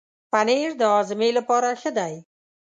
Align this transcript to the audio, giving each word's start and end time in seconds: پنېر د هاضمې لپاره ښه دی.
پنېر 0.31 0.69
د 0.79 0.81
هاضمې 0.93 1.29
لپاره 1.37 1.67
ښه 1.81 1.91
دی. 1.97 2.13